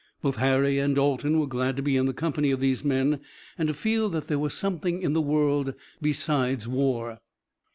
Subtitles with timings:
[0.23, 3.19] Both Harry and Dalton were glad to be in the company of these men,
[3.55, 7.19] and to feel that there was something in the world besides war.